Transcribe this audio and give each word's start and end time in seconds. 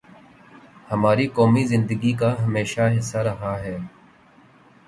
ہماری 0.91 1.27
قومی 1.27 1.63
زندگی 1.65 2.13
کا 2.13 2.33
ہمیشہ 2.45 2.81
حصہ 2.97 3.17
رہا 3.17 3.55
ہے۔ 3.59 3.77